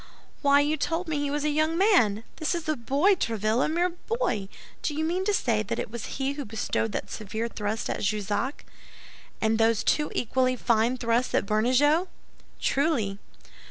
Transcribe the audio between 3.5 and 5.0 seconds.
a mere boy! Do